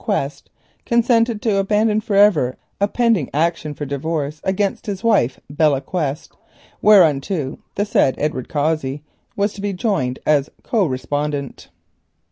[0.03, 0.49] Quest,
[0.83, 6.31] consented to abandon for ever a pending action for divorce against his wife, Belle Quest,
[6.81, 9.03] whereto the said Edward Cossey
[9.35, 11.69] was to be joined as co respondent.